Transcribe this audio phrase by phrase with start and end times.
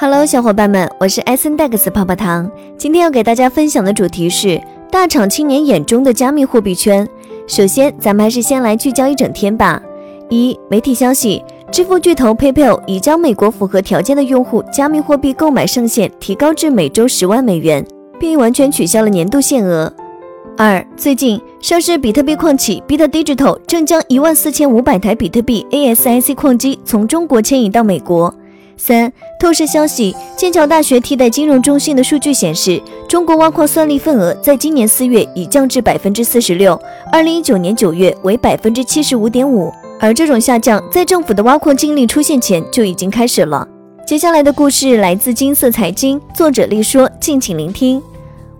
[0.00, 2.48] Hello，小伙伴们，我是艾森戴克斯泡泡糖。
[2.76, 7.04] 今天要给大家分享的主题是大厂青年眼中的加密货币圈。
[7.48, 9.82] 首先，咱们还是先来聚焦一整天吧。
[10.30, 11.42] 一、媒体消息，
[11.72, 17.84] 支付巨头 PayPal 已将美国符合条件的用户加密货币购买上限提高至每周十万美元，
[18.20, 19.92] 并完全取消了年度限额。
[20.56, 28.32] 二、最近，上市比特币矿企 Bit Digital 正将一万四千五百台比特币 ASIC 矿机从中国迁移到美国。
[28.78, 36.80] 三透视消息，剑桥大学替代金融中心的数据显示，中国挖矿算力份额在今年四月已降至百分之四十六，
[37.12, 39.72] 二零一九年九月为百分之七十五点五。
[40.00, 43.66] 而这种下降在政府的挖矿禁令出现前就已经开始了。
[44.06, 48.00] 接下来的故事来自金色财经，作者力说，敬请聆听。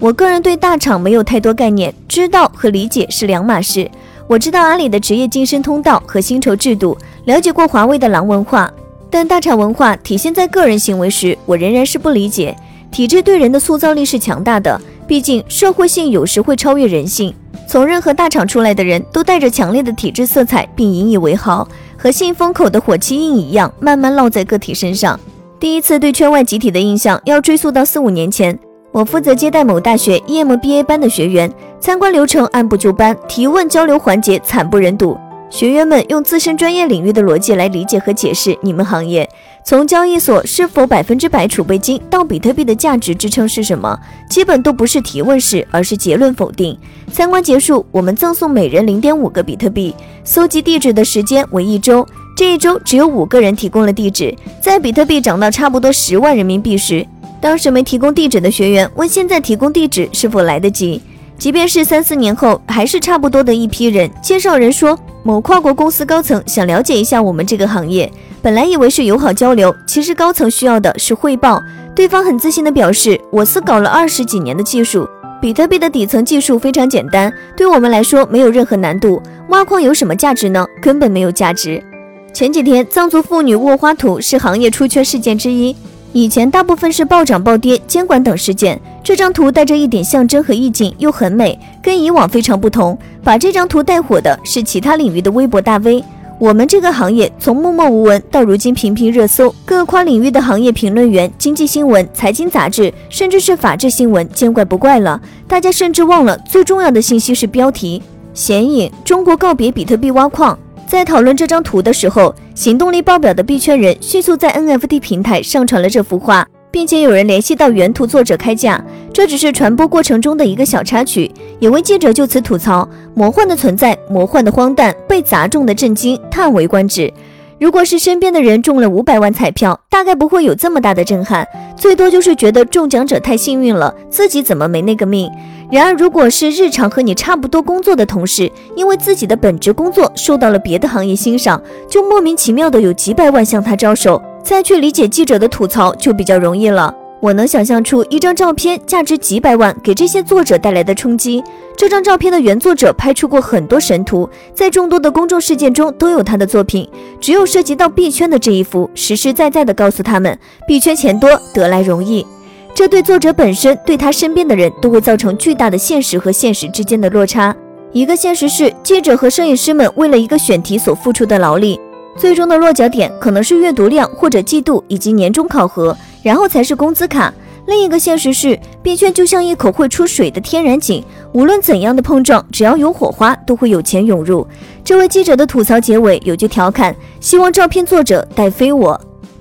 [0.00, 3.88] 我个人对大厂没有太多概念，知道和理解是两码事。
[4.26, 8.70] 我知道阿里的职业晋升通道和薪酬制度，了解过华为的狼文化。
[9.10, 12.54] 但大厂文化体现在个人行为时，我仍然是不理解。
[12.90, 17.34] 体制对人的塑造力是强大的，毕竟社会性有时会超越人性。
[17.66, 25.18] 从任何大厂出来的人都带着强烈的体制色彩，并引以为豪，和信封口的火漆印一样，慢慢烙在个体身上。
[25.60, 28.58] 第一次对圈外集体的印象要追溯到四五年前，
[28.90, 35.18] 我负责接待某大学 EMBA 班的学员，参观流程按部就班，提问交流环节惨不忍睹。
[35.50, 39.28] 学员们用自身专业领域的逻辑来理解和解释你们行业，
[39.64, 46.78] 从交易所是否百分之百储备金到比特币的价值支撑是什么，基本都不是提问式，而是结论否定。
[47.10, 52.06] 参观结束，我们赠送每人零点五个比特币，搜集地址的时间为一周。
[52.36, 54.32] 这一周只有五个人提供了地址。
[54.60, 57.04] 在比特币涨到差不多十万人民币时，
[57.40, 61.00] 当时没提供地址的学员问现在提供地址是否来得及。
[61.38, 64.10] 即便是三四年后，还是差不多的一批人。
[64.22, 64.96] 介绍人说。
[65.28, 71.62] 某跨国公司高层想了解一下我们这个行业，本来以为是友好交流，其实高层需要的是汇报。
[71.94, 75.06] 对方很自信地表示：“我司搞了二十几年的技术，
[75.38, 79.20] 比特币的底层技术非常简单，对我们来说没有任何难度。
[79.50, 80.66] 挖矿有什么价值呢？
[80.80, 81.84] 根本没有价值。”
[82.32, 85.76] 前几天，藏族妇女握花图是行业出圈事件之一。
[86.14, 92.98] 以前大部分是暴涨暴跌、监管等事件，这张图带着一点象征和意境，又很美，跟以往非常不同。
[93.24, 96.04] 把这张图带火的是其他领域的微博大 V。
[96.38, 105.18] 我们这个行业从默默无闻到如今频频热搜，各跨领域的行业评论员、经济新闻、财经杂志，甚至是法制新闻，见怪不怪了。
[105.46, 108.02] 大家甚至忘了最重要的信息是标题：
[108.34, 110.58] 显影，中国告别比特币挖矿。
[110.86, 118.82] 在讨论这张图的时候，行动力爆表的币圈人迅速在 NFT 平台上传了这幅画，并且有人联系到原图作者开价。
[119.12, 121.30] 这只是传播过程中的一个小插曲。
[121.58, 127.12] 有位记者就此吐槽：魔幻的存在，魔幻的荒诞，被砸中的震惊，叹为观止。
[127.58, 131.44] 如果是身边的人中了五百万彩票，大概不会有这么大的震撼，
[131.76, 135.28] 最多就是觉得中奖者太幸运了，自己怎么没那个命。
[135.68, 146.94] 然而，如果是日常和你差不多工作的同事，因为自己的本职工作受到了别的行业欣赏，就莫名其妙的有几百万向他招手，再去理解记者的吐槽就比较容易了。
[147.20, 151.44] 我能想象出一张照片价值几百万给这些作者带来的冲击。
[151.76, 156.88] 这张照片的原作者拍出过很多神图，在众多的公众事件中都有他的作品。
[157.20, 162.26] 只有涉及到币圈的这一幅，实实在在的告诉他们，币圈钱多得来容易。
[162.74, 167.54] 这对作者本身，对他身边的人都会造成巨大的现实和现实之间的落差。
[167.92, 171.78] 一个现实是，记者和摄影师们为了一个选题所付出的劳力，
[172.18, 177.32] 最终的落脚点可能是阅读量或者季度以及年终考核，然后才是工资卡。
[177.66, 184.46] 另一个现实是，币圈就像一口会出水的天然井，无论怎样的碰撞，只要有火花，都会有钱涌入。
[184.82, 189.00] 这位记者的吐槽结尾有句调侃：希望照片作者带飞我。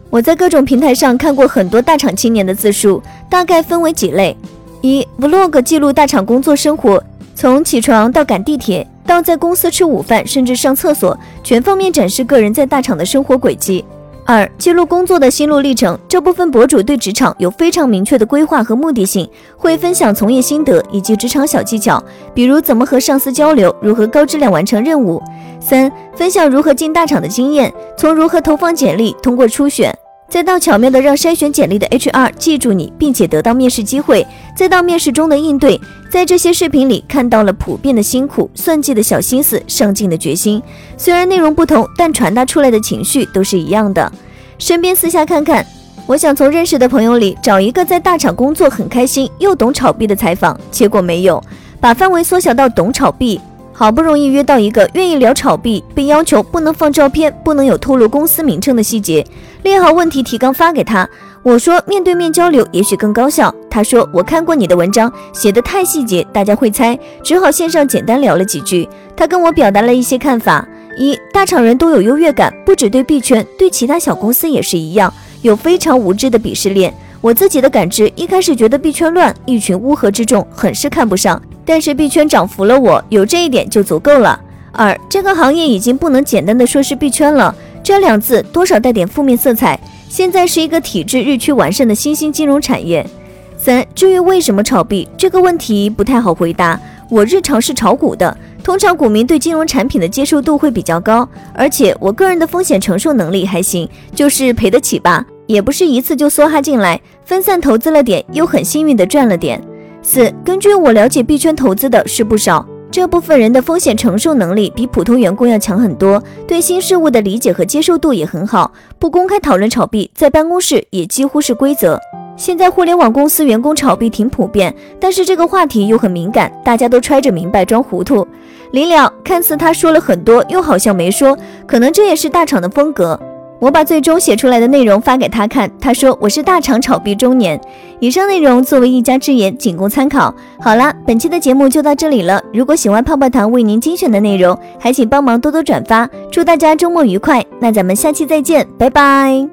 [0.09, 4.35] 我在各种平台上看过很多大厂青年的自述，大概分为几类：
[4.81, 7.01] 一、vlog 记录大厂工作生活，
[7.33, 13.84] 从起床到赶地铁，到在公司吃午饭，甚至上厕所，全方面展示个人在大厂的生活轨迹；
[14.25, 22.03] 二、记录工作的心路历程，这部分博主对职场有非常明确的规划和目的性，会分享从业心得以及职场小技巧，
[22.34, 25.22] 比如怎么和上司交流，如何高质量完成任务；
[25.61, 29.97] 三、分享如何进大厂的经验，从如何投放简历，通过初选。
[30.29, 34.28] 再到巧妙的让筛选简历的 HR 记住你，并且得到面试机会，
[34.58, 40.61] 再到面试中的应对，在这些视频里看到了普遍的辛苦、算计的小心思、上进的决心。
[40.95, 44.11] 虽然内容不同，但传达出来的情绪都是一样的。
[44.57, 45.65] 身边私下看看，
[46.05, 51.43] 我想从认识的朋友里找一个在大厂工作很开心又懂炒币的采访，结果没有。
[51.79, 53.39] 把范围缩小到懂炒币。
[53.73, 59.23] 好不容易约到一个愿意聊炒币，被要求不能放照片，不能有透露公司名称的细节，
[59.61, 61.07] 列好问题提纲发给他。
[61.43, 63.53] 我说面对面交流也许更高效。
[63.78, 68.90] 他说我看过你的文章，写的太细节，大家会猜，只好线上简单聊了几句。
[69.16, 75.14] 他跟我表达了一些看法：一，大厂人都有优越感，不只对币圈，对其他小公司也是一样，
[75.44, 76.91] 有非常无知的鄙视链。
[77.22, 81.40] 我自己的感知，一开始觉得币圈乱，一群乌合之众，很是看不上。
[81.64, 84.40] 但是币圈涨服了我，有这一点就足够了。
[84.72, 89.79] 二，这个行业已经不能简单的说是币圈了，这两字多少带点负面色彩。
[90.09, 93.08] 现在是一个体制日趋完善的新兴金融产业。
[93.57, 96.79] 三，至于为什么炒币这个问题不太好回答。
[97.09, 109.61] 我日常是炒股的，通常股民对金融产品的接受度会比较高，而且我个人的风险承受能力还行，就是赔得起吧，也不是一次就梭哈进来，分散投资了点，又很幸运的赚了点。
[110.01, 121.97] 四，根据我了解，币圈投资的是不少，这部分人的风险承受能力比普通员工要强很多，对新事物的理解和接受度也很好，不公开讨论炒币，在办公室也几乎是规则。
[122.37, 128.25] 现在互联网公司员工炒币挺普遍，但是这个话题又很敏感，大家都揣着明白装糊涂。
[128.72, 133.19] 临了，看似他说了很多，又好像没说，可能这也是大厂的风格。
[133.59, 137.59] 我把最终写出来的内容发给他看，他说我是大厂炒币中年。
[137.99, 140.31] 以上内容作为一家之言，仅供参考。
[140.59, 142.40] 好啦，本期的节目就到这里了。
[142.53, 146.07] 如果喜欢泡泡糖为您精选的内容，还请帮忙多多转发。
[146.31, 149.49] 祝大家周末愉快，那咱们下期再见，拜拜。